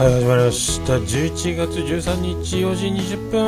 [0.00, 0.94] はい始まりました。
[0.94, 3.38] 11月13日4時20分。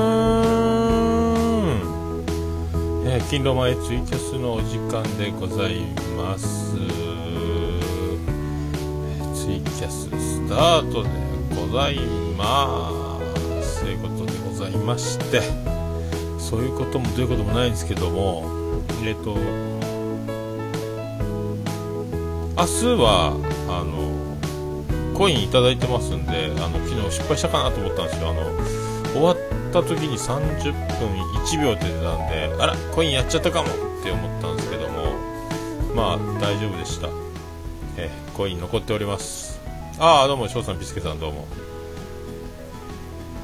[3.07, 5.80] えー、勤労前ツイキャスのお時間でござい
[6.14, 6.77] ます。
[6.77, 7.80] え
[9.35, 11.09] ツイキャススタートで
[11.59, 11.96] ござい
[12.36, 12.93] ま
[13.62, 13.80] す。
[13.80, 15.41] ということでございまして。
[16.39, 18.44] そういうこともどういうこともないんですけども。
[19.03, 19.39] えっ、ー、と
[22.58, 23.32] 明日は
[23.71, 24.11] あの
[25.22, 28.43] コインいただいてますんであの昨日失敗したかなと思ったんですよあの
[29.13, 29.36] 終わっ
[29.72, 31.11] た時に30分
[31.44, 35.14] 1秒って出たんであらコインやっちゃったかもって思ったんですけども
[35.94, 37.08] まあ大丈夫でした。
[37.98, 39.61] えコイン残っております。
[40.00, 41.47] ああどうも翔さんビスケさんどうも。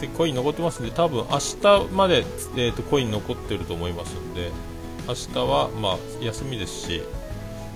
[0.00, 2.24] でコイン残ってますんで多分明日まで、
[2.56, 4.50] えーと、コイン残ってると思いますんで
[5.06, 7.02] 明日はまあ休みですし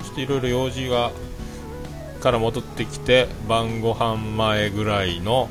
[0.03, 1.13] ちょっといろいろ用事が
[2.23, 5.49] から戻ってきて晩ご飯前ぐらいの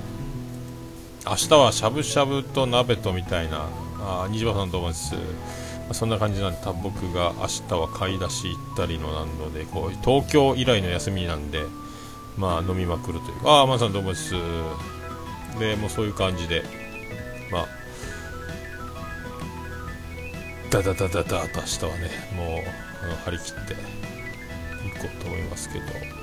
[1.28, 3.68] 明日はしゃぶしゃぶと鍋とみたいな
[4.00, 5.14] あ虹場さんどうもです、
[5.92, 11.62] そんな感じなんで僕が明日は買い出し行ったりのなのでこう東京以来の休みなんで
[12.38, 14.34] まあ飲みまくるというああまさんどうもです
[15.60, 16.64] でもうそういう感じで
[17.52, 17.68] まあ
[20.72, 22.62] ダダダダダと明日はねも
[23.12, 23.76] う張り切ってい
[25.02, 26.21] こうと思いますけど。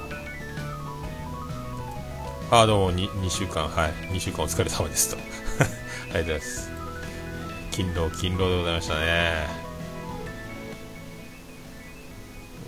[2.50, 3.90] あどうも 2, 2週間はい。
[4.14, 5.18] 2週間お疲れ様ですと。
[5.20, 6.70] ありがとうございます。
[7.72, 9.46] 勤労勤労でございましたね。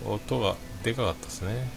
[0.04, 1.70] 音がでかかったですね。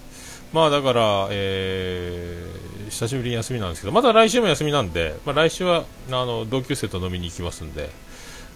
[0.52, 7.90] まあだから、えー、久しぶりに休みなんですけどまた来週も休みなんで、まあ、来週はあの同級生と飲みに行きますんで、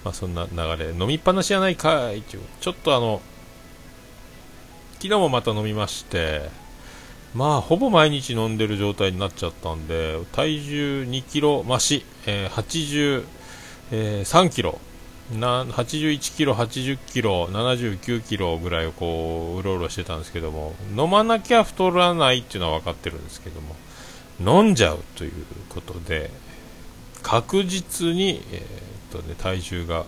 [0.03, 3.21] まあ、そんな流れ飲みっぱなしじゃないかいちょっとあの
[4.95, 6.49] 昨日もまた飲みまして
[7.37, 13.25] まあほぼ毎日飲んでる状態になっちゃったんで体重2キロ増し、えー、83、
[13.91, 14.79] えー、キロ。
[15.37, 23.75] な81キロ、80キロ、79キロぐらいをこううろうろしてたんですけども飲まなきゃ太らないっていうのは分かってるんですけども
[24.39, 25.33] 飲んじゃうという
[25.67, 26.31] ことで
[27.23, 30.05] 確実に、えー、っとね、体重が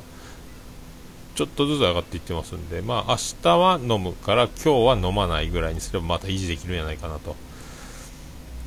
[1.39, 7.37] ちょっとずつ上がっていってますんで、まあ、明日は飲むから今日は飲まないぐらいにすればまた維持できるんじゃないかなと。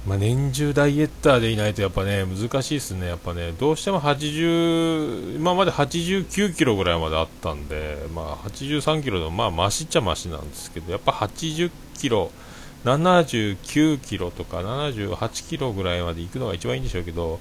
[0.06, 12.31] まあ、年中ダイエッターでいないとやっぱね難しいですね、やっぱねどうしても80今まで89キロぐらいまであったんで、まあ、83キロでもまあマシっちゃマシなんですけどやっぱ80キロ、
[12.87, 17.38] 79キロとか78キロぐらいまで行くのが一番いいんでしょうけど、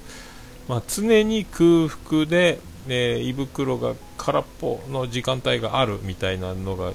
[0.68, 6.94] まあ、常に空腹でえー、胃袋が空っぽの時間帯があるみたいなのが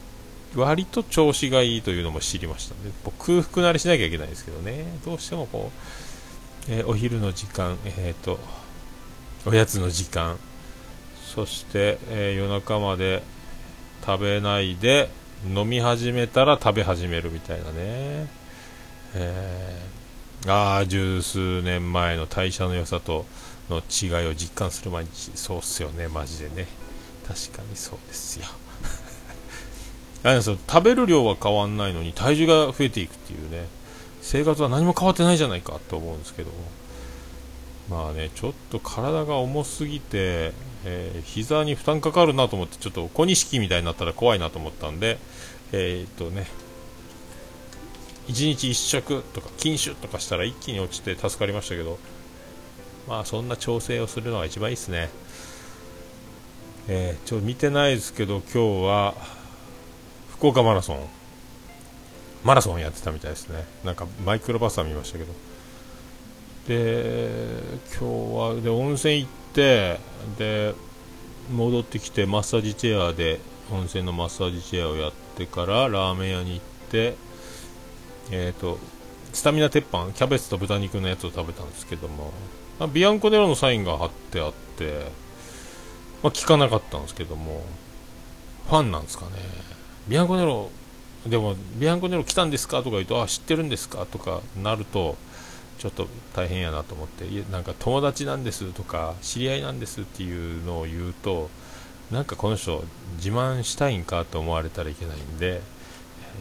[0.55, 2.93] 割と調子がいいというのも知りましたね。
[3.19, 4.85] 空腹慣れしなきゃいけないんですけどね。
[5.05, 5.71] どうしてもこ
[6.69, 8.39] う、えー、お昼の時間、えーと、
[9.45, 10.39] おやつの時間。
[11.35, 13.23] そして、えー、夜中まで
[14.05, 15.11] 食べないで
[15.47, 18.29] 飲み始めたら食べ始めるみたいなね、
[19.15, 23.27] えー、ああ十数年前の代謝の良さと
[23.71, 26.09] の違いを実感する毎日そうっすよね。
[26.09, 26.67] マジでね。
[27.27, 28.47] 確かにそうですよ。
[30.23, 33.67] あれ食べる量は変わんないのに体重が増えていくっていうね。
[34.23, 36.51] 生活は何も変わってないじゃないかと思うんですけど。
[37.89, 40.53] まあねちょっと体が重すぎて、
[40.85, 45.19] えー、膝に負担かかるなと思ってちょっと小錦みたいになったら怖いなと思ったんで
[45.73, 46.47] えー、っとね
[48.29, 51.99] 1日1食とか禁酒とかしたら一気に落ちて助かりましたけど
[53.07, 55.11] まあそんな調整をするのが一番いいですね。
[56.89, 59.15] えー、ちょ見てないですけど今日は
[60.31, 61.01] 福岡マラソン。
[62.45, 63.65] マラソンやってたみたいですね。
[63.85, 65.33] なんかマイクロバスは見ましたけど。
[66.69, 67.61] で
[67.99, 70.01] 今日はで温泉行って
[70.37, 70.75] で
[71.53, 73.39] 戻ってきてマッサージチェアで
[73.73, 77.15] 温泉のマッサージチェアをやってからラーメン屋に行って
[78.33, 78.79] えっ、ー、と
[79.33, 82.33] スタミナ鉄板キャベツと豚肉のやつを食べたんですけども。
[82.93, 85.11] ビアンコネロのサインが貼ってあって、
[86.23, 87.63] まあ、聞かなかったんですけども、
[88.69, 89.33] ファンなんですかね。
[90.09, 90.71] ビアンコネロ、
[91.27, 95.17] でも、ビアンコネロ来たんですかとか言うと、あ、知ってるんですかとかなると、
[95.79, 101.49] ちょっと大変やなと思って、いやなんか友達なんですとか、知り合いなんですっていうのを言うと、
[102.11, 102.85] なんかこの人、
[103.17, 105.61] 自慢したいんかと思われたらいけないんで、え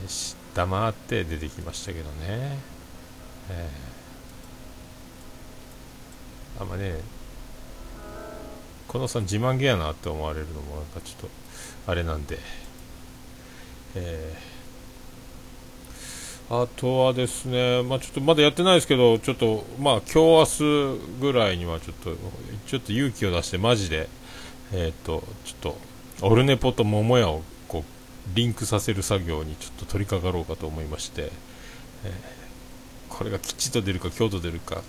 [0.05, 2.59] ー、黙って出てきましたけどね。
[3.49, 3.94] えー
[6.59, 6.95] あんまね
[8.87, 11.29] このさん自慢げやなって思われるのもなんかちょっと
[11.87, 12.39] あれなんで、
[13.95, 14.33] え
[16.49, 22.15] あとはですね、まあ、ちょっとまだやってないですけど、ちょっと、まあ、今日明日ぐらいにはちょっと、
[22.67, 24.07] ちょっと勇気を出して、マジで、
[24.71, 25.77] えっ、ー、と、ちょっと、
[26.21, 31.31] オルネポと桃屋をこう、リンクさせる作業にちょっと取り掛かろうかと思いまして、
[32.03, 32.11] えー、
[33.09, 34.83] これが吉と出るか京と出るか、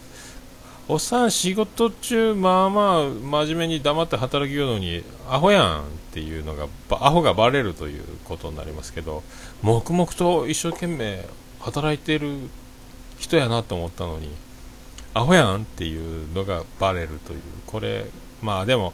[0.88, 9.24] おっさん仕事中、まあまあ、真面目に黙って働きようのに、アホやんっていうのが、アホがバレるということになりますけど、
[9.62, 11.24] 黙々と一生懸命
[11.60, 12.48] 働いてる
[13.18, 14.30] 人やなと思ったのに
[15.14, 17.40] アホやんっていうのがバレるという。
[17.66, 18.06] これ
[18.42, 18.92] まあでも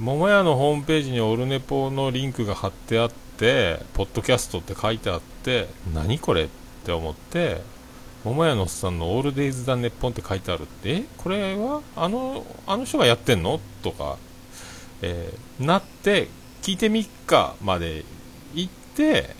[0.00, 6.48] 桃屋のホームページにオルネポのリンクが貼ってあってポッドキャストって書いてあって何これっ
[6.84, 7.62] て思って
[8.24, 10.90] 桃屋のおっさんの「オールデイズ・ザ・ネッポン」って書いてあるって？
[10.90, 11.04] え？
[11.18, 11.80] これは？
[11.96, 13.60] あのあの人がやってんの？
[13.82, 14.16] とか、
[15.02, 16.28] えー、なって
[16.62, 18.04] 聞いてみっかまで
[18.54, 19.34] 行って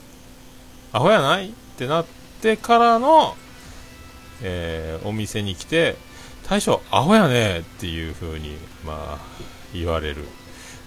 [0.92, 1.50] アホやない？
[1.50, 2.06] ってなっ
[2.40, 3.36] てからの、
[4.42, 5.96] えー、お店に来て、
[6.48, 9.18] 大将、アホやねっていう風に、まあ、
[9.72, 10.26] 言われる。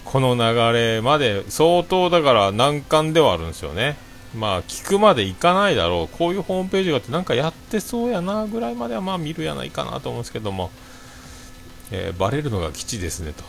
[0.04, 3.96] この流れまで相当だから難関ではあるんですよね。
[4.34, 6.16] まあ、聞くまでいかないだろう。
[6.16, 10.70] こういうホームページがあってなんかやってそうやなぐらいまではまあ見るやないかなと思うんですけども、
[11.90, 13.44] えー、バレるのが基地ですねと。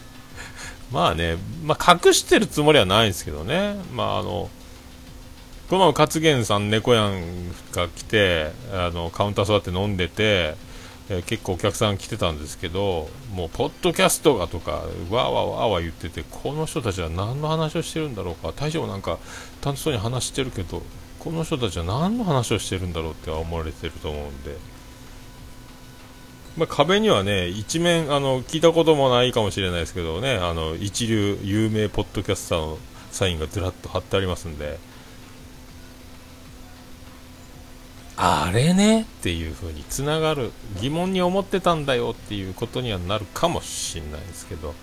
[0.92, 3.76] まあね、まあ隠してるつもりはないんですけどね。
[3.92, 4.50] まああの、
[5.70, 7.22] この勝元さん、猫やん
[7.72, 10.56] が来てあのカウンター座って飲んでて、
[11.10, 19.18] えー、結構お客さん来てたんですけど、もうポッドキャストがとか、わーわーわーわー言ってて、この人たちは何の話をしてるんだろうか、大将なんか
[19.64, 20.82] 楽しそうに話してるけど、
[21.18, 24.56] この人たちは何の話をしてるんだろうって思われてると思うんで。
[26.56, 32.78] まあ、壁にはね、一面あの聞いたこともないかもしれないですけどね、あの一流有名ポッドキャスターの
[33.10, 34.78] サインがずらっと貼ってありますんで、
[38.16, 44.74] あれねっていう風につながる疑問に思ってたんだよっていうことにはなるかもしれないですけど。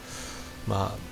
[0.68, 1.12] まあ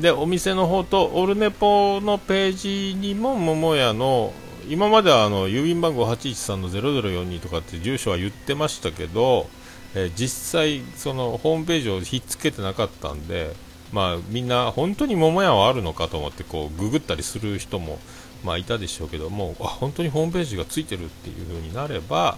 [0.00, 4.32] でお店の方とオルネポのページにも桃屋の
[4.68, 9.48] 今まではあの郵便番号813の0042とかって住所は言ってましたけど、
[9.94, 13.54] えー、実際そのホームページをひっつけてなかったんで
[13.92, 18.00] まあみんな本当に桃屋はあるのかと思ってこうググったりする人も
[18.44, 22.36] まあ、いたでしょうけどもあ本当にホームページがついてるっていう風になれば、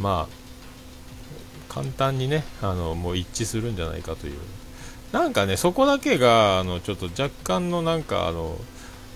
[0.00, 4.38] まあ、簡単にねあのもう一致するんじゃないかという。
[5.12, 8.58] なんかねそこだけがあのちょっと若干のなんかあの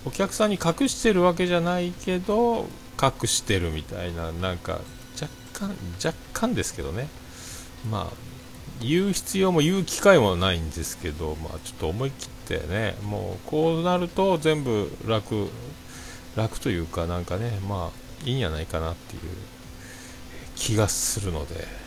[0.05, 2.65] お客さんに隠してるわけじゃないけど
[3.01, 4.79] 隠してるみたいななんか
[5.19, 7.07] 若干若干ですけどね。
[7.89, 8.31] まあ
[8.81, 15.49] 言う必要も言う機会もないんですけど、まあ、ちょっと思い切ってねもうこうなると全部楽
[16.35, 19.21] 楽というかなんかねまあいいんじゃないかなっていう
[20.55, 21.81] 気がするので。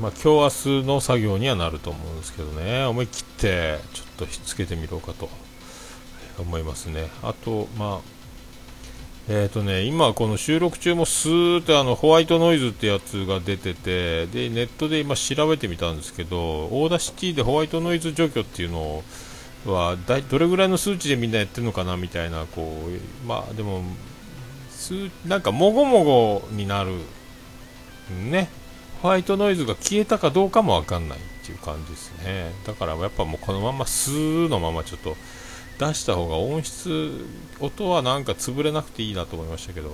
[0.00, 2.84] まあ今日明日の作業にはなると思うんですけどね。
[2.84, 5.28] 思い切ってちょっとひっつけてみようかと
[6.38, 7.08] 思いますね。
[7.20, 8.18] あとまあ
[9.30, 19.04] えーとね、今、この収録中もスーってあのホワイトノイズってやつが出ててでネットで今調べてみたんですけど Audacity でホワイトノイズ除去っていうのを
[19.66, 23.82] はだどれぐらいの数値でみんなやってるのかなみたいなこうまあでも
[24.70, 26.98] 数なんかもごもごになる
[28.30, 28.48] ね。
[29.02, 32.52] ホワイトノイズが消えたかどうかもわかんないっていう感じですね。
[32.66, 35.16] だからやっぱもうこのままスーのままちょっと
[35.78, 37.24] 出した方が音質
[37.60, 39.88] 音はなんか潰れなくていいなと思いましたけど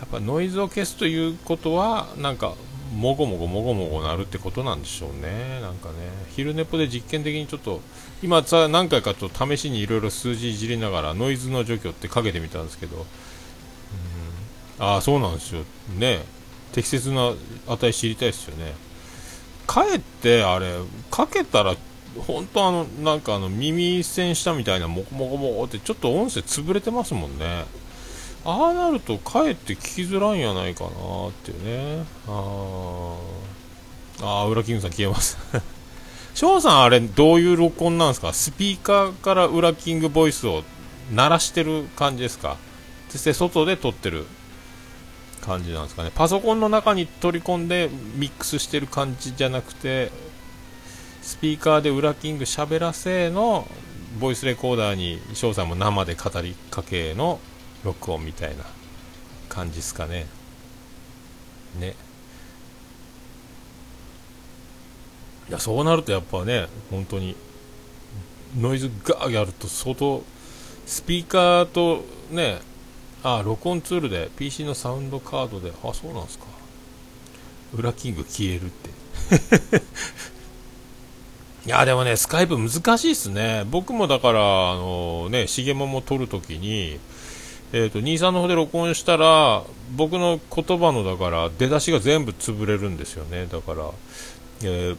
[0.00, 2.54] やっぱノイズを消すということはなんか
[2.92, 5.94] もごもごもごもごなるってことなんでしょうね、なんかね、
[6.34, 7.80] 昼寝ぽで実験的にちょっと、
[8.22, 13.00] 今さ、何回かちょっと試しにいろいろ数字いじりながら、ノイズの除去ってかけてみたんですけど、う
[14.82, 15.62] ん、ああ、そうなんですよ、
[15.96, 16.24] ね、
[16.72, 17.32] 適切な
[17.68, 18.74] 値知りたいですよね。
[19.66, 20.72] かえってあれ、
[21.10, 21.76] かけたら、
[22.26, 27.66] 本当あの、なんかあの、耳栓したみたいな、もこもこもこって、ちょっと音声潰れてますもんね。
[28.44, 30.92] ああなるとかえって聞きづらいんやないかなっ
[31.44, 32.04] ていうね。
[32.28, 33.16] あ
[34.22, 35.36] あ裏キングさん消えます。
[36.34, 38.32] 翔さんあれどういう録音なんですか？
[38.32, 40.62] スピーカーから裏キングボイスを
[41.12, 42.56] 鳴らしてる感じですか？
[43.10, 44.26] そして外で撮ってる
[45.42, 46.10] 感じなんですかね。
[46.14, 50.12] パソコンの中に取り込んでミックスしてる感じじゃなくて
[51.22, 53.68] スピーカーで裏キング喋らせの
[54.18, 57.38] ボイスレコーダーに翔さんも生で語りかけの
[57.84, 58.64] 録音みたいな
[59.48, 60.26] 感じですかね。
[61.78, 61.94] ね。
[65.48, 67.34] いやそうなるとやっぱね本当に
[68.56, 70.22] ノイズガーやると相当
[70.86, 72.60] スピーカーとね
[73.22, 76.46] ああ録音ツールで PC のサウンドカードであそうなんですか。
[77.72, 78.90] 裏キング消えるって。
[81.66, 83.64] いやでもねスカイプ難しいっすね。
[83.70, 86.98] 僕もだからあのね重桃も撮るときに
[87.72, 89.62] えーと、兄さんの方で録音したら
[89.94, 93.90] 僕の言葉のだから出だしが全部潰れるんですよねだから、
[94.62, 94.96] えー、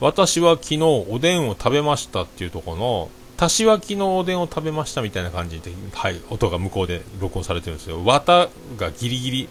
[0.00, 8.00] 私は昨日おでんを食べましたっていうとこの足しは昨日おでんを食べましたみたいな感じで、はい、音が向こうで録音されてるんですよ。
[8.00, 9.48] 綿がギリギリ、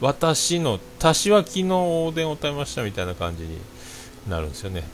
[0.00, 3.58] 私の足しは昨日おでんを食べましたみたいな感じに
[4.28, 4.84] なるんですよね。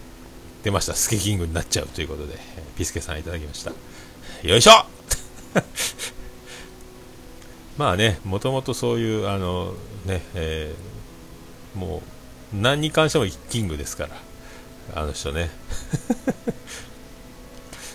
[0.62, 0.94] 出ました。
[0.94, 2.38] スケキングになっちゃうということで、
[2.76, 3.72] ピスケさんいただきました。
[4.42, 4.72] よいしょ
[7.80, 9.72] まあね、もともとそういう、あの、
[10.04, 12.02] ね、えー、も
[12.52, 14.10] う、何に関してもキングですから、
[15.00, 15.48] あの人ね。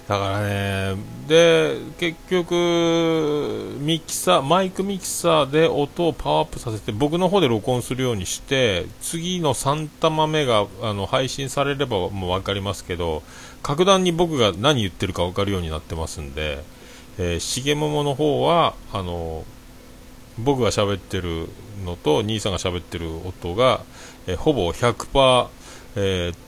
[0.10, 0.96] だからね、
[1.28, 13.22] で、結局、ミキサー、マイクミキサーで音をパワーアップさせて、僕の方で録音するようにして、次の3玉目があの配信されればもう分かりますけど、
[13.62, 16.64] 格段に僕が何言ってるか分かるようになってますんで、
[17.20, 19.46] えー、しげももの方は、あの、
[20.38, 21.48] 僕が喋ってる
[21.86, 23.84] のと兄さんが喋ってる音が、
[24.28, 25.48] えー、ほぼ100%、
[25.96, 26.46] えー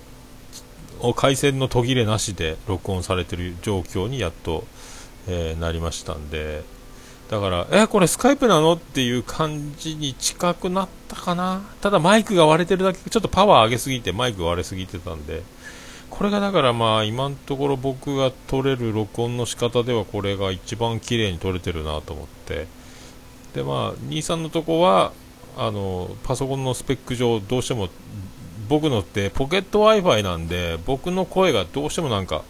[1.15, 4.65] 回線の途切れなしで録音されてる状況にやっと、
[5.27, 6.63] えー、なりましたんで。
[7.29, 11.62] だからえこれスカイプなのっていう感じに近くなったかな？
[11.82, 15.44] ただマイクが割れてるだけちょっとパワー上げすぎてマイク割れすぎてたんで。
[16.10, 22.65] これがだからまあ今のところ僕が撮れる録音の仕方ではこれが一番綺麗に撮れてるなと思って。
[23.58, 25.14] でまあ兄さんのとこは
[25.58, 27.90] あのパソコンのスペック上どうしても
[28.70, 32.44] 僕のってポケット Wi-Fi なんで僕の声がどうしてもなんか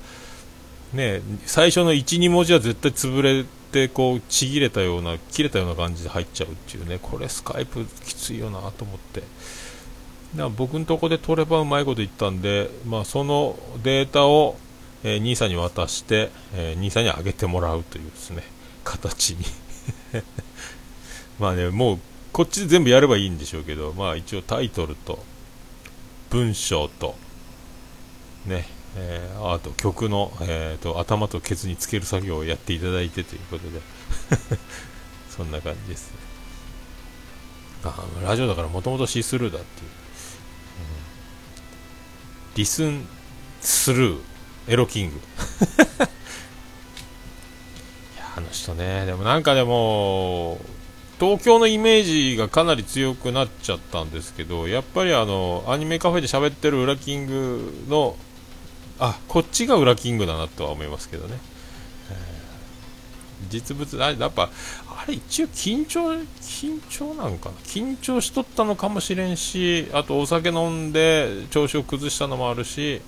[0.94, 9.24] ね最初の12文字は絶対潰れてこうちぎれたような切れたような感じで入っちゃうっていうねこれスカイプきついよなと思って。
[10.36, 14.58] だ僕のとこで取ればうまいこと言ったんで、まあ、そのデータを、
[15.06, 18.44] えー、兄さんに渡して、えー、兄さんにあげてもらうというですね
[18.84, 19.46] 形に。
[21.39, 22.00] まあねもう
[22.34, 25.24] こっちで全部やればいいんでしょうけどまあ一応タイトルと
[26.29, 27.15] 文章と、
[28.46, 28.65] ね、
[28.96, 33.79] えー、あと曲の、えーと、頭とケツにつける作業をやっていただいてということで
[35.29, 36.17] そんな感じです、ね、
[37.86, 39.89] あラジオだからもともとシースルーだっていう、
[42.56, 43.08] リスン
[43.62, 44.22] スルー
[44.67, 45.15] エロキング。
[45.17, 45.20] い
[48.17, 50.60] やあの人ねでもなんかでも
[51.20, 58.16] 東京のイメージがかなり強くなっちゃったんですけどやっぱりあのアニメカフェで喋ってるウラキングの
[59.00, 61.40] あこっちがウラキングだなとは思いますけどね、
[62.12, 62.16] え、
[63.50, 64.50] 実物あやっぱ
[64.90, 67.56] あれ一応緊張緊張なんかな？
[67.64, 73.02] 緊張しとったのかもしれんしあとお酒飲んで調子を崩したのもあるし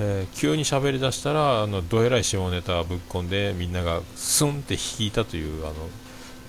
[0.00, 5.74] えー、急に喋りだしたらあのどえらい下ネタぶっ込んでみんながスンって引いたというあの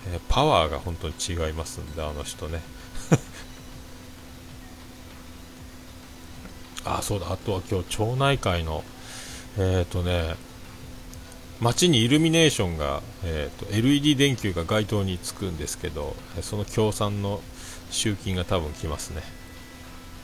[0.07, 2.61] え、パワーが本当に違いますんで、あの人ね。
[6.85, 8.83] あ、そうだ、あとは今日、町内会の、
[9.57, 10.35] えっ、ー、とね、
[11.59, 17.41] 街にイルミネーションが、えーと、LED 電球が街灯につくんですけど、その協賛の
[17.91, 19.23] 集金が多分来ますね。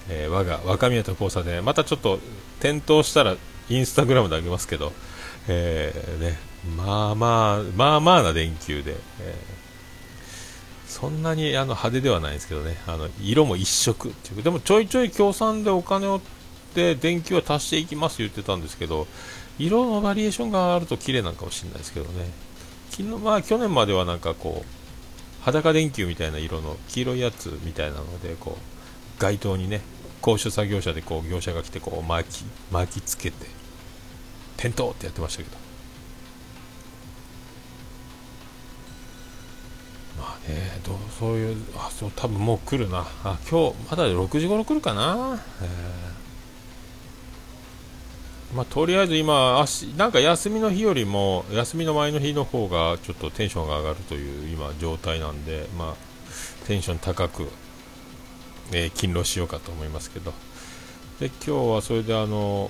[0.08, 2.20] えー、我が若宮と交差点、またちょっと
[2.62, 3.36] 点灯したら
[3.70, 4.94] インスタグラムであげますけど、
[5.48, 6.39] えー、ね、
[6.77, 9.36] まあまあ、まあまあな電球で、え
[10.95, 16.21] そんなにあの派手ではないですけどね、あの色も一色っていうでもちょいちょい協賛でお金を
[16.73, 19.05] で電球は足していきます言ってたんですけど、
[19.59, 22.29] 色のバリエーションがあると綺麗なのかもしれないですけどね、
[22.91, 29.81] 昨日まあ去年まではなんかこう裸電球みたいな色の黄色いやつみたいなのでこう街灯にね
[30.21, 33.47] 高所作業車でこう業者が来てこう巻き巻きつけて
[34.55, 35.64] 点灯ってやってましたけど。
[40.47, 43.05] まあね、どうそういう、あ、そう、多分もう来るな。
[43.23, 45.39] あ、今日、まだ6時頃来るかな。
[45.61, 55.95] えー、まあ、とりあえず今、足、なんか休みの日よりも、休みの前の日の方が、ちょっとテンションが上がるという今、状態なんで、まあ、
[56.67, 57.49] テンション高く、
[58.71, 60.33] えー、勤労しようかと思いますけど。
[61.19, 62.69] で、今日はそれであの、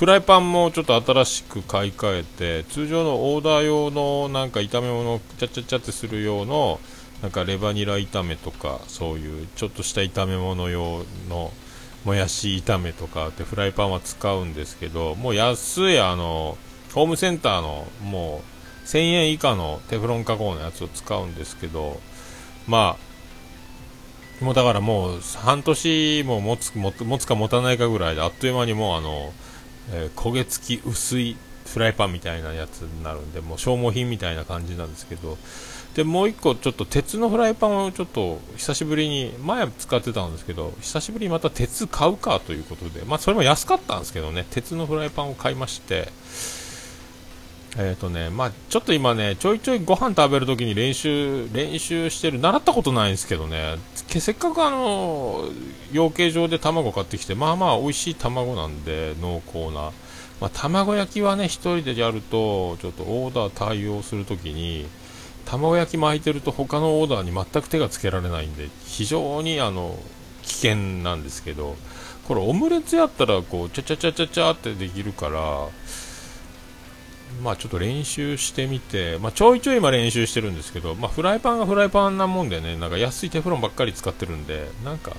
[0.00, 6.80] フライパンもちょっと新しく買い替えて通常のオーダー用のなんか炒め物をちゃちゃちゃってする用の
[7.20, 11.52] なんかレバニラ炒めとかそういうちょっとした炒め物用の
[12.06, 16.56] もやし炒めとかってフライパンは使うんですけどもう安いあの
[16.94, 18.42] ホームセンターのも
[18.84, 22.00] う1000円以下のテフロン加工のやつを使うんですけど
[22.66, 22.96] ま
[24.40, 29.34] あもうだからもう半年も持つ持つか持たないかぐらいであっという間にもうあの、
[29.90, 35.38] えー、焦げ付き薄いフライパンみたいなやつになるんでもう消耗品みたいな感じなんですけど
[35.94, 46.08] でもう1個ちょっと鉄のフライパンをちょっと久しぶりに前使ってたんですけど久しぶりにまた鉄買うかということでまあそれも安かったんですけどね鉄のフライパンを買いまして
[47.76, 52.38] えっ、ー、とねまあちょっと今ねちょいちょいご飯食べるときに練習練習してる。
[52.40, 53.78] 習ったことないんですけどね。
[53.94, 55.44] せっかくあの
[55.92, 59.92] 養鶏場で卵買ってきてまあまあ美味しい卵なんで濃厚な。
[60.40, 64.86] まあ、卵焼きはね1人でやるとちょっとオーダー対応するときに
[65.44, 69.98] 卵焼き巻いてると他のオーダーに全く手がつけられないんで非常にあの
[70.42, 71.76] 危険なんですけど
[72.26, 75.68] これオムレツやったらこうちゃちゃちゃちゃちゃってできるから
[77.42, 85.16] まあちょっと練習してみて、まあ、ちょいちょい今練習してるんですけど、まあ、フライパンがフライパンなもんでねなんか安いテフロンばっかり使ってるんでなんか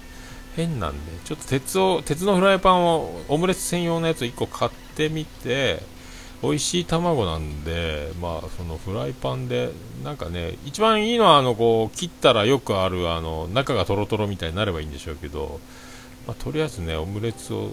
[0.55, 5.83] 変なんでちょっと鉄を鉄のフライパンをオムレツ専用のやつ1個買ってみて
[6.41, 9.69] 美味しい卵なんで、まあ、そのフライパンで、
[10.03, 15.59] なんかね、一番いいのは、あの、こう、切ったらよくある、あの、中がとろとろみたいになればいいんでしょうけど、
[16.25, 17.69] まあ、とりあえずね、オムレツを、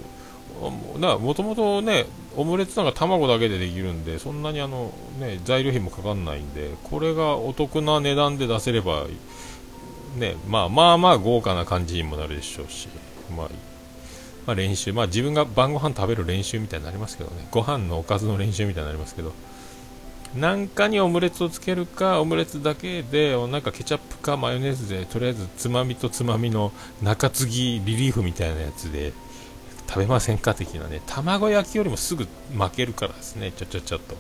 [0.61, 9.07] もともとね、オムレツなんか卵だけでできるんで、そんなにあの、ね、材料費もかかんないんで、これがお得な値段で出せれば、
[10.17, 12.89] ね、まあまあまあ豪華な感じにもなるでしょうし、
[13.37, 13.49] まあ
[14.47, 19.35] まあ、練習、まあ、自分が晩ご飯食べる練習みたいになりますけどね、ご飯のおかずの練習みたいになりますけど、
[20.35, 29.13] なんかにオムレツをつけるか、オムレツだけで、なんかケチャップかマヨネーズで、とりあえずつまみとつまみの中継ぎリリーフみたいなやつで
[29.89, 34.17] 食べませんか的なね、卵焼きよりもすぐ負けるからですね、ちゃちゃちゃっと。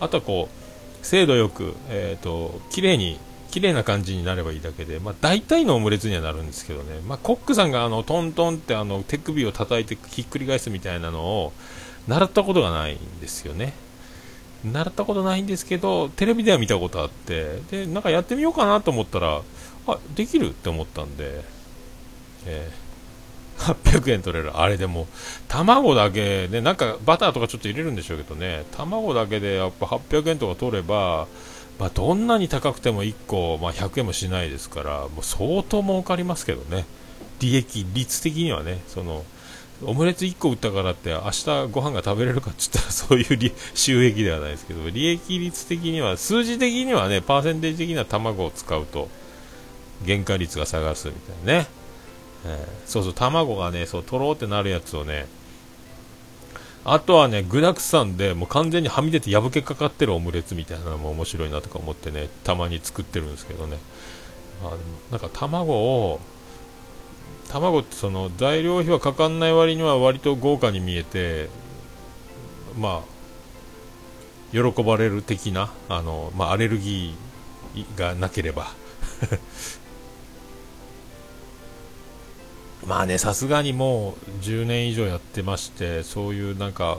[0.00, 3.18] あとはこう、精度よく、えっ、ー、と、綺麗に
[3.54, 11.52] 綺麗な感じになればいいだけで、まあ、大体のオムレツにはなるんですけどね、まあ、コックさんがあのトントンってあの手首を叩いてひっくり返すみたいなのを
[12.08, 13.74] 習ったことがないんですよね。
[14.64, 19.42] 習ったことないんですけど、テレビでは見たことあって、で、なんかやってみようかなと思ったら、
[19.86, 21.44] あ、できるって思ったんで、
[22.46, 22.83] えー、
[23.58, 24.58] 800円取れる。
[24.58, 25.06] あれでも、
[25.48, 31.26] 卵だけ、ね、なんかバターとかちょっと入れるんでしょうけどね、卵だけでやっぱ800円とか取れば、
[31.78, 36.86] まあ、どんなに高くても1個、まあ、100円もしないですから、もう相当儲かりますけどね、
[37.40, 39.24] 利益率的にはね、その
[39.82, 49.08] オムレツ1個売ったからって明日ご飯が食べれるかって言ったら そういう収益ではないですけど、利益率的には、数字的にはね、パーセンテージ的には卵を使うと、
[50.06, 51.66] 原価率が下がるみたいなね、
[52.46, 55.26] えー、そうそう、卵がね、そう、とろーってなるやつをね、
[56.84, 63.78] あとはね、具だくさんで、もう完全にはみ出て破けかかってるオムレツみたいなのも面白いなとか思ってね、たまに作ってるんですけどね。
[64.62, 64.76] あ
[65.10, 66.20] なんか卵を、
[67.48, 71.48] 卵ってその材料費はかかんない割には割と豪華に見えて、
[72.78, 73.14] まあ、
[74.52, 78.72] 喜ばれる的な、あの、まあ、アレルギーがなければ
[82.86, 86.98] まあね、さすがにもう10年以上やってまして、そういうなんか、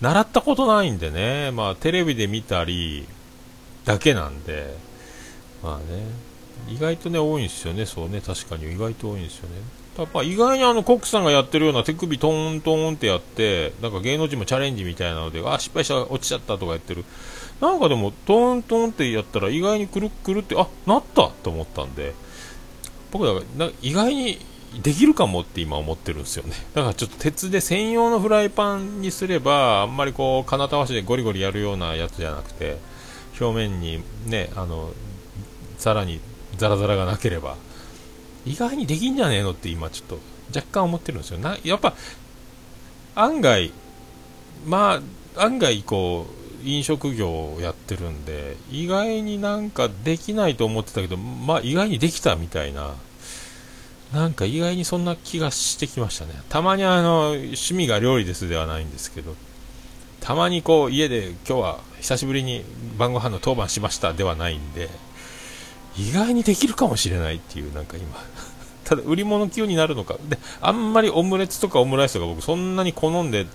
[0.00, 3.06] 習ったことないんでね、まあテレビで見たり
[3.84, 4.76] だけなんで、
[5.62, 6.04] まあね、
[6.68, 8.72] 意外とね、多いんですよね、そうね、確かに。
[8.72, 9.56] 意外と多いんですよね。
[9.96, 17.04] やっぱ意外にあのコックさんがやってるような手首トーントーンってやって、なんか芸能人もチャレンジみたいなので、あ、失敗した、落ちちゃったとかやってる。
[17.60, 22.14] なんかでもトーントーンってやったら意外にくるくるって、あ、なったと思ったんで、
[23.12, 24.38] 僕だから意外に
[24.82, 26.52] できるかもって今思ってるんですよね。
[26.74, 32.78] だからちょっと鉄で専用のフライパンにすればあんまりこう金たわしでゴリゴリやるようなやつじゃなくて
[33.40, 34.92] 表面にねあの
[35.78, 36.20] さらに
[36.56, 37.56] ザラザラがなければ
[38.46, 40.18] 意外にできんじゃねえのって今ちょっと
[40.54, 41.38] 若干思ってるんですよ。
[41.38, 41.94] なやっぱ
[43.14, 43.72] 案外
[44.66, 45.00] ま
[45.36, 46.26] あ案外こ
[46.62, 52.94] う飲食業をやってるんで意外になんかできないと思ってたけどまあ意外にできたみたいな
[54.12, 56.32] なんか意外にそんな気がしてきましたね。
[56.48, 59.34] たまにあの、趣味が料理ですではないんですけど、
[60.20, 62.64] たまにこう家で今日は久しぶりに
[62.96, 64.88] 晩ご飯の当番しましたではないんで、
[65.96, 68.06] 意外にできるかもしれないっていうなんか今、
[68.84, 70.16] ただ売り物級になるのか。
[70.28, 73.46] で、あんまりオムレツとかオムライスとか僕そんなに好んで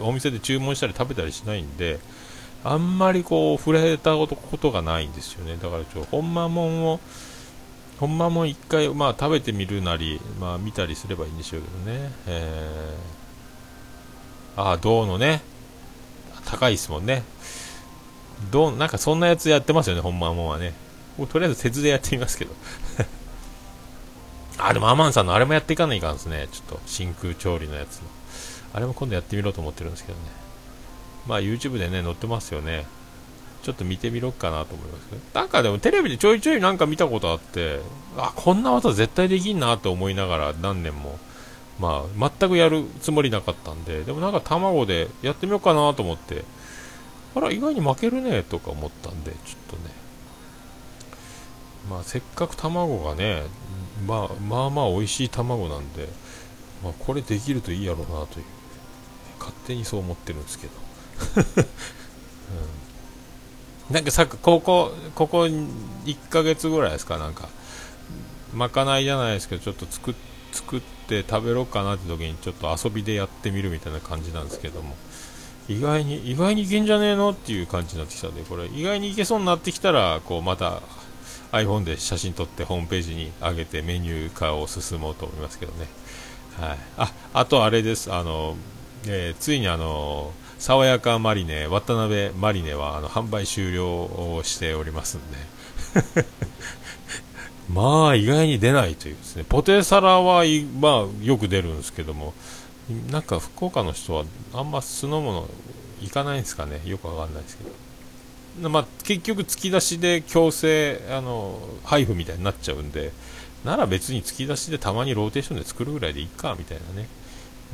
[0.00, 1.98] お店で注文したり食べたりしないんで、
[2.64, 5.56] あんまりこう触れたことがないんですよね。
[5.60, 7.00] だからちょ、ほんまもんを、
[7.98, 12.12] ほんまも一回、まあ、食べてみるなり、まあ、見たりすればいいんでしょうけどね。
[12.26, 15.42] えー、ああ、銅のね、
[16.44, 17.22] 高いですもんね。
[18.50, 20.74] どう、なんかそんなやつやってますよね、ほんまもんはね。
[21.30, 22.54] とりあえず鉄でやってみますけど。
[24.58, 26.48] あ、でもアマンさんのあれもやっていかないかんですね。
[26.52, 28.08] ちょっと真空調理のやつの。
[28.74, 30.24] あれも今度やってみようと思ってるんですけどね。
[31.26, 32.84] まあ YouTube でね、載ってますよね。
[33.66, 35.20] ちょっと見てみろっかなと思いますけど。
[35.34, 37.80] なんかでもテレビでちょいちょいなんか見たことあって、
[38.16, 41.18] あ、こんな技絶対できんなと思いながら何年も、
[41.80, 46.44] まあ全くやるつもりなかったんで、でもなんか卵でやってみようかなと思って、
[47.34, 49.90] あら、意外に負けるねとか思ったんで、ちょっとね。
[51.90, 53.42] まあせっかく卵がね、
[54.06, 56.08] まあまあまあ美味しい卵なんで、
[56.84, 58.44] まあ、これできるといいやろうなという、
[59.40, 60.72] 勝手にそう思ってるんですけど。
[61.36, 61.40] う
[62.62, 62.85] ん
[63.90, 67.48] なんかさここここ1ヶ月ぐらいですかなんか。
[68.54, 70.14] まかないじゃないですけどちょっと作
[70.52, 74.96] 作って食べろうかなって時にちょっと遊びでやってみるみたいな感じなんですけども。
[75.68, 80.80] 意外に意外にいけんじゃねえのっていう感じになってきたんでこれ意外にいけそうになってきたらこうまた
[81.50, 85.88] iPhone で写真撮ってホームページに上げてメニュー化を進もうと思いますけどね。
[86.60, 86.78] はい。
[86.98, 88.12] ああとあれです。
[88.12, 88.56] あの、
[89.06, 96.26] えー、ついにあの爽やかマリネ、渡辺マリネはあの販売終了をしておりますんで。
[97.68, 100.44] まあ意外に出ないというですね、ポテサラは、
[100.80, 102.32] まあ、よく出るんですけども、
[103.10, 105.48] なんか福岡の人はあんま酢の物
[106.00, 108.70] 行かないんですかね、よくわかんないですけど。
[108.70, 113.12] まあ、結局、突き出しで強制あの配布みたいになっちゃうんで、
[113.64, 117.08] なら別に突き出しでたまにローテーションで作るぐらいでいいかみたいなね、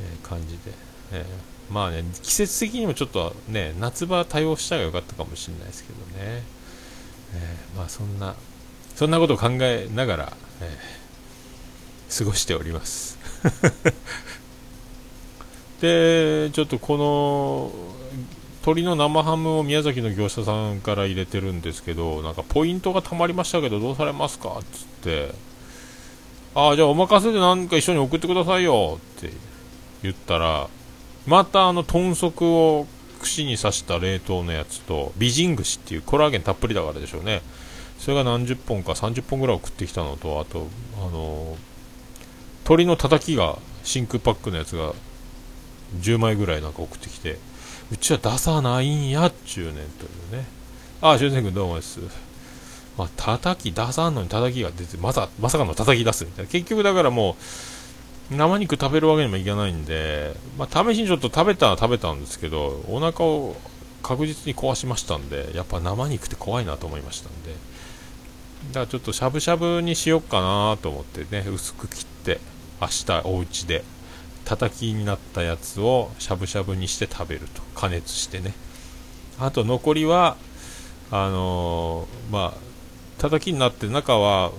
[0.01, 0.59] えー、感じで、
[1.13, 1.52] えー。
[1.69, 6.43] まあね、季節的にもちょっとね、夏場対応したらよかったかもしれないですけどね。
[7.35, 8.35] えー、まあそんな、
[8.95, 13.17] そんなことを考えながら、えー、過ごしております。
[15.81, 17.71] で、ちょっとこの、
[18.61, 25.33] 鶏の生ハムを宮崎の業者さんから入れてるんですけど、なんかポイントがたまりましたけど、どうされますかっつって、
[26.55, 29.31] ああ、じゃあお任せでなんか一緒に送ってくださいよって
[30.01, 30.69] 言ったら、
[31.25, 32.87] またあの豚足を
[33.21, 37.41] 串に刺した冷凍のやつと美人串っていうコラーゲンたっぷりだからでしょうね
[37.99, 41.55] それが何十本か30本ぐらい送ってきたのとあとあの
[42.63, 44.93] 鶏のたたきが真空パックのやつが
[45.99, 47.37] 10枚ぐらいなんか送ってきて
[47.91, 49.83] うちは出さないんやっちゅうねんとい
[50.31, 50.45] うね
[51.01, 51.99] ああ、修正君どうもです？
[52.97, 56.51] まあ、叩き出さんのに叩きが出て、まさ、まさかの叩き出すみたいな。
[56.51, 57.35] 結局だからもう、
[58.31, 63.55] 生肉食べるわけにもいかないんで、まあ、試しにちょっと食べたは食べたんですけど、お腹を
[64.01, 67.51] 確実に壊しましたんで、やっぱ生肉って怖いなと思いましたんで、
[68.69, 72.39] だからちょっとしゃぶしゃぶにしよっかなと思ってね、薄く切って、
[72.81, 73.83] 明日お家で、
[74.45, 78.53] 叩きになったやつをしゃぶしゃぶにして食べると、加熱してね。
[79.39, 80.37] あと残りは、
[81.11, 82.57] あのー、まあ、
[83.19, 84.51] 叩きになって中は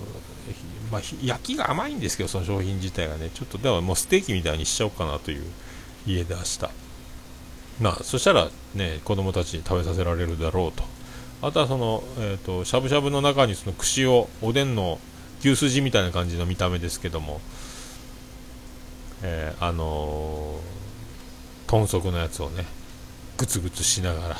[0.90, 5.44] まあ、焼きが甘いんですけど、その商品自体がね、ちょっとではもうステーキみたいにしちゃおうかなという
[6.06, 6.60] 家で明日。
[7.80, 10.84] まあ、そしたらね、子供たちに食べさせられるだろうと。
[11.42, 14.98] あとはその、えっ、ー、と、しゃぶしゃぶの中にその串を、おでんの
[15.40, 17.40] 牛すじみたいな感じの見た目ですけども、
[19.22, 22.64] えー、あのー、豚足のやつをね、
[23.36, 24.36] グツグツしながら、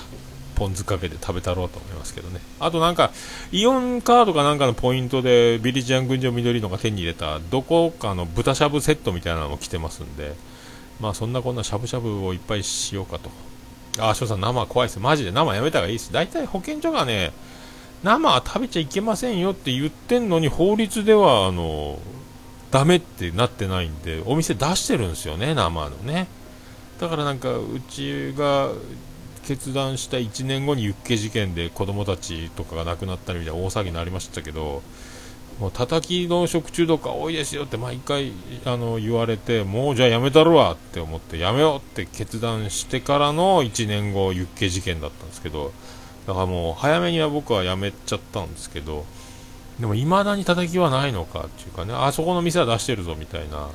[0.55, 2.41] ポン酢かけて食べたろうと思いますけどね。
[2.61, 3.11] あとなんか、
[3.53, 10.35] イオンカードかなんかのポイントで、ビリジャン群青緑のが手に入れた、どこかの豚しゃぶセットみたいなのも来てますんで、
[11.01, 13.31] まあそんなこんなしゃぶしゃぶをいっぱいしようかと。
[13.99, 15.01] あ、翔さん生怖いです。
[15.01, 16.13] マジで生やめた方がいいです。
[16.13, 17.33] 大体保健所がね、
[18.03, 21.99] 生は食べちゃいけませんよって言ってんのに、法律では、あの、
[22.71, 26.27] ダメってなってないんで、お店出してるんですよね、生のね。
[27.01, 28.71] だからなんか、うちが
[29.47, 34.83] 決断した1年後にユッケ事件で子供たちとかが亡くなったりみたいな大騒ぎになりましたけど、
[35.61, 38.33] もう叩きの食中毒が多いですよって毎回
[38.65, 45.73] あの言われて、もうじゃあやめたるわって思って、やめようって決断してからの1年後、ユッケ事件だったんですけど、
[46.27, 49.05] だからもう早めには僕はやめちゃったんですけど、
[49.79, 53.69] でも未だに叩きはないのかっていうかね、あそこの店は出してるぞみたいな。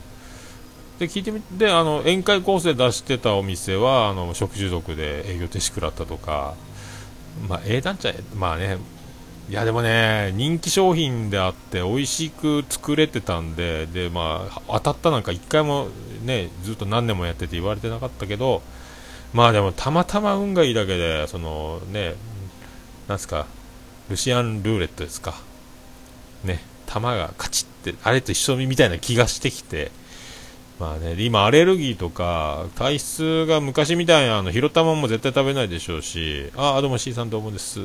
[0.99, 6.55] で聞いてみてあの宴会コースで出してたお店はあの食中毒で営業停止食らったとか、
[7.47, 8.77] まあ、英単茶まあね
[9.49, 15.88] いやでもね人気商品であって美味しく作れてたんでで、まあ、当たったなんか1回も
[16.23, 18.62] ねずっと何年もやってて言われてなかったけど
[19.33, 22.15] まあでもたまたま運がいいだけでそのね
[23.07, 23.47] なんすか
[24.09, 25.35] ルシアンルーレットですか。
[26.43, 29.91] ね球がカチッてあれと一緒みたいな気がしてきて
[30.79, 37.81] まあね、今、アレルギーとか、体質が昔みたいな、あの、ひろたまも絶対食べないでしょうし、ああ、どうも C さんどうもです。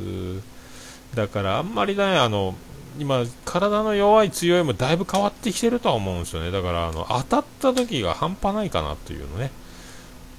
[1.13, 2.55] だから、あんまりね、あの、
[2.97, 6.51] 今、体の弱い強いもだいぶ変わってきてるとは思うんですよね。
[6.51, 9.51] だから、あの、当たった時が半端ないかなというのね。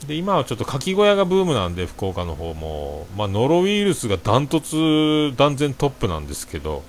[0.07, 6.83] で、今はちょっとかき小屋がブームなんで、福岡の方も、まあ、ノロウイルスがダントツ、断然トップなんですけど、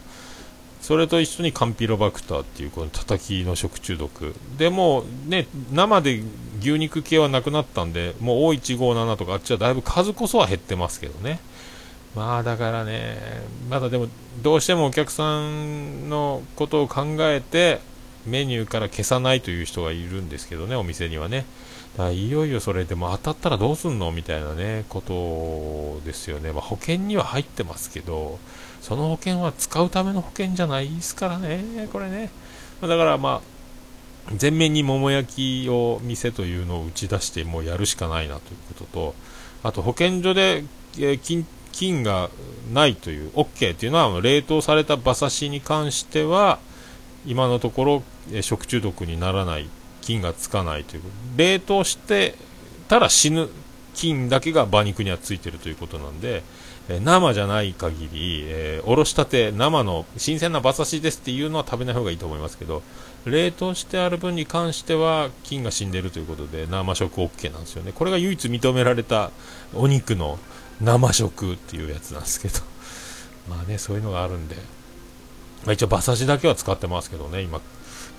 [0.87, 4.33] それと一緒にカンピロバクターっていうこの叩きの食中毒。
[4.57, 6.23] でもね生で
[6.61, 11.41] 牛肉系はなくなったんでもう O157 とかあっちはだいぶ数こそは減ってますけどね。
[12.15, 13.17] まあだからね
[13.69, 14.07] まだでも
[14.41, 17.81] どうしてもお客さんのことを考えて
[18.25, 21.45] メニューから消さないという人がいるんですけどねお店にはね。
[21.97, 24.13] だからいよいよそれでも当たったらどうすんの？
[24.13, 28.39] みたいなねことですよね、まあ、保険には入ってますけど
[28.87, 32.29] その保険は使うための保険じゃないですからね、これね。
[32.79, 33.41] だからま
[34.29, 39.15] あ、全面に桃焼きを店というのを打ち出してもうやるしかないなということと、
[39.63, 40.63] あと保健所で、
[40.97, 42.29] え、金金が
[42.73, 46.57] ないという、OK というのは冷凍された馬刺しに関しては、
[47.25, 49.67] 今のところ、え、食中毒にならない、
[49.99, 51.03] 菌がつかないという、
[51.35, 52.35] 冷凍して
[52.87, 53.49] たら死ぬ
[53.95, 56.41] 菌だけが馬肉にはついてるということなんで、
[56.89, 62.81] え生じゃない限り、えー、おろしたて、生の新鮮な馬刺しですっていうのは食べない方がいいと思いますけど、
[63.25, 67.91] 冷凍してある分に関しては菌が死んでるということで生食 OK なんですよね。
[67.93, 69.31] これが唯一認められた
[69.73, 70.39] お肉の
[70.79, 72.59] 生食っていうやつなんですけど、
[73.49, 74.55] まあね、そういうのがあるんで、
[75.65, 77.59] まあ、一応馬刺しだけは使ってますけどね、今、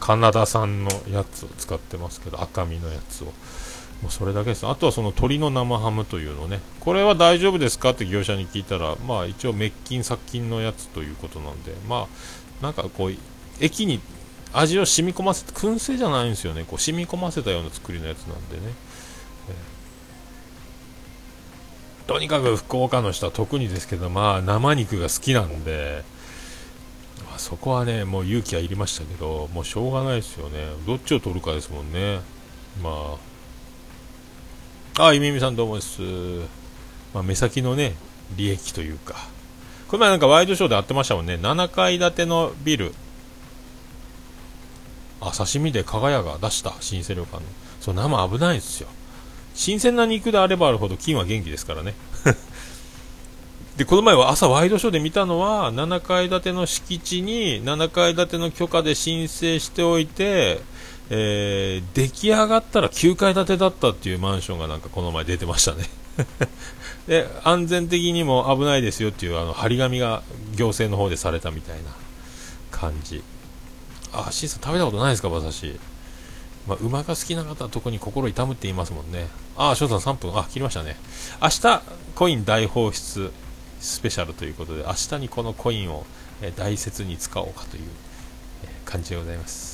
[0.00, 3.32] カナダ産のやつを使ってますけど、赤身のやつを。
[4.02, 4.66] もうそれだけです。
[4.66, 12.06] あとはその鶏の生ハムというのね、これは大丈夫ですかって業者に聞いたら、まあ一応滅菌殺菌のやつということなんで、ま
[12.62, 13.14] あなんかこう、
[13.60, 14.00] 液に
[14.52, 18.62] 味を染み込ませて、燻製じゃないんですよね、こう染み込ませたような作りのやつなんでね。
[19.48, 26.04] えー、とにかく福岡の人は特にですけど、まあ生肉が好きなんで、
[27.28, 30.68] まあ、そこはね、もう勇気はいりましたけど、もうしょうがないですよね。
[30.86, 32.20] どっちを取るかですもんね。
[32.80, 33.27] まあ
[35.00, 36.02] あ、ゆみみさんどうもです。
[37.14, 37.94] まあ、目先のね、
[38.36, 39.14] 利益というか。
[39.86, 41.34] この前なんかワイドショーで会ってましたもんね。
[41.36, 42.92] 7階建てのビル。
[45.20, 47.42] あ、刺身で加賀屋が出した新鮮旅館の。
[47.80, 48.88] そう、生危ないですよ。
[49.54, 51.94] 新鮮な肉であればあるほど金は元気ですからね。
[53.78, 60.60] で、この前は朝ワイドショーで見たのは、7階建ての敷地に7階建ての許可で申請しておいて、
[61.10, 65.84] えー、出来上がったら9階建てだったっていうマンションがなんかこの前出てましたね。
[67.06, 70.22] で安全的にも危ないですよっていうあの張り紙が
[70.56, 71.90] 行政の方でされたみたいな
[72.70, 73.22] 感じ。
[74.12, 75.80] あシーさん食べたことないですか馬刺し、
[76.66, 79.28] まあ、馬が好きな方は特に心痛むって言いますもんね。
[79.56, 80.36] あ翔さん3分。
[80.38, 80.96] あ切りましたね。
[81.40, 81.82] 明日
[82.14, 83.32] コイン大放出
[83.80, 86.04] スペシャルということで明日にこのコインを、
[86.56, 87.82] 大切に使おうかという、
[88.84, 89.67] 感じでございます。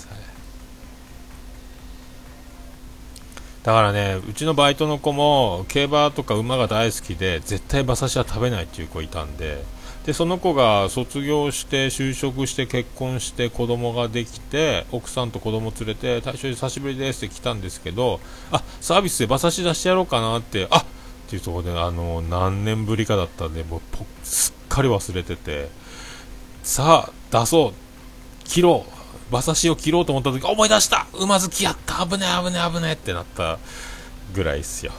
[3.64, 9.64] だからね、うちのバイトの子も競馬とか馬が大好きで絶対馬刺しは食べないっていう子いたんで
[10.04, 18.20] でその子が卒業して就職して結婚して子供ができて奥さんと子供連れて大将久しぶりですって来たんですけど
[18.52, 20.84] あサービスで馬刺し出してやろうかなってあっ！
[21.30, 23.80] ていうところであの何年ぶりかだったんでもう
[24.22, 25.70] すっかり忘れてて
[26.62, 27.72] さあ出そう
[28.44, 29.03] 切ろう！
[29.30, 31.06] 馬刺しを切ろうと思った時思い出した。
[31.14, 32.06] 馬好きやった。
[32.06, 33.58] 危ね危ね危ねってなった
[34.34, 34.92] ぐらいっすよ。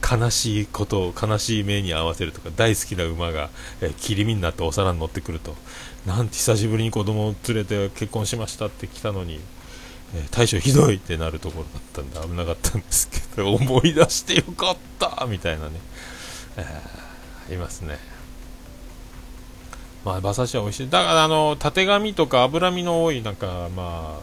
[0.00, 3.50] 悲しいことを悲しい目に合わせるとか大好きな馬が、
[3.80, 5.54] え切り身になってお皿に乗ってくると
[6.06, 9.40] なんて久しぶりに子供を連れて結婚しましたって来たのに、
[10.14, 15.72] えー、大将ひどいってなるところだったんで危なかったんですけど思い出してよかったみたいなね、
[16.56, 17.98] えー、いますね。
[20.04, 20.90] まあ、馬刺しは美味しい。
[20.90, 24.22] だから、あの、たてがみとか脂身の多い、なんか、まあ、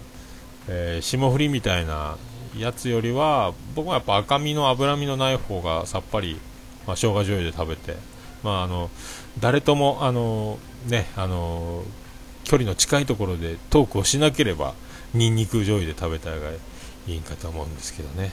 [0.67, 2.17] えー、霜降りみたいな
[2.57, 6.39] やつよりは、僕はやっぱ赤身の脂身のない方がさっぱり、
[6.87, 7.97] まあ、生姜醤油で食べて、
[8.43, 8.89] まあ、あの、
[9.39, 11.83] 誰とも、あの、ね、あの、
[12.43, 14.73] 距離の近いところでトークをしなければ、
[15.13, 16.59] ニンニク醤油で食べたらい
[17.07, 18.31] いんかと思うんですけどね。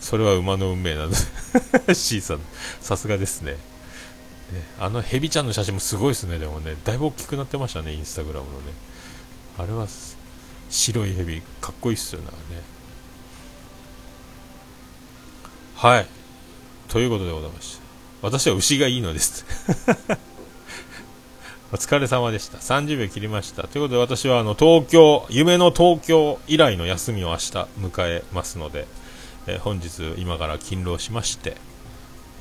[0.00, 1.16] それは馬の運命なんで
[1.94, 2.40] C さん、
[2.80, 3.56] さすがですね。
[4.78, 8.72] あのヘビちゃんの写真もすごいですね、でもね、だいぶ大きくなってましたね、インスタグラムのね。
[9.58, 9.86] あれは
[10.70, 12.28] 白いヘビ、かっこいいっすよね、
[15.74, 16.06] はい。
[16.88, 17.82] ということでございました。
[18.22, 19.44] 私は牛がいいのです。
[21.72, 22.58] お疲れ様でした。
[22.58, 23.66] 30秒切りました。
[23.66, 28.86] ということで私はあの東京、夢の東京以来の休みを明日迎えますので、
[29.46, 31.56] えー、本日今から勤労しまして、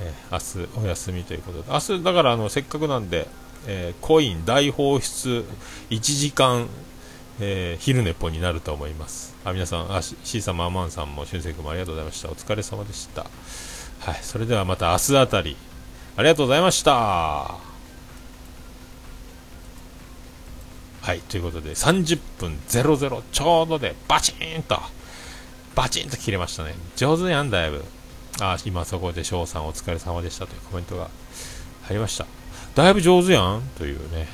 [0.02, 3.28] えー、明日お休みということで、明日だからあのせっかくなんで、
[3.68, 5.46] えー、コイン大放出
[5.90, 6.68] 1時間、
[7.40, 9.36] えー、昼寝ぽになると思います。
[9.44, 12.30] あ皆さん、あ C さんもアマンさんも俊く君もありがとうございました。
[12.30, 13.26] お疲れ様でした。
[14.00, 15.56] はい、それではまた明日あたり、
[16.18, 16.92] ありがとうございました。
[21.06, 24.80] はい、ということで、30分00ちょうどでバチーンと、
[25.76, 26.74] バチンと切れましたね。
[26.96, 27.86] 上手やん、だいぶ。
[28.40, 31.10] あ、今そこで翔さんお疲れ様でしたというコメントが
[31.84, 32.26] 入りました。
[32.76, 34.28] だいぶ上手やんというね、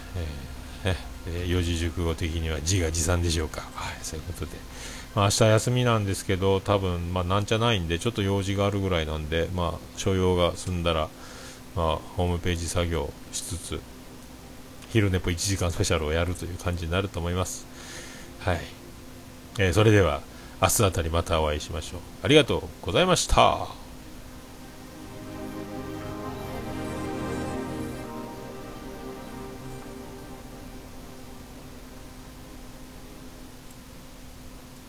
[0.83, 0.95] えー、
[1.27, 3.61] えー、四字熟語的には自画自賛でしょうか。
[3.75, 4.51] はい、そういうことで。
[5.13, 11.09] まあ、明日休みなんですけど、多分、まあ、なんちゃないんで、ちょっと用事があるぐらいなんで、まあ、所用が済んだら、
[11.75, 13.81] まあ、ホームページ作業しつつ、
[14.89, 17.65] 昼寝ぽ1時間スペシャルをやるという感じになると思います。
[18.39, 18.61] はい。
[19.59, 20.21] えー、それでは、
[20.61, 21.99] 明日あたりまたお会いしましょう。
[22.23, 23.80] ありがとうございました。